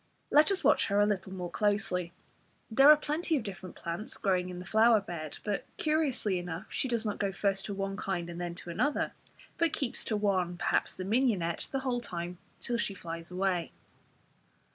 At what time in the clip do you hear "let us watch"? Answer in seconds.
0.31-0.87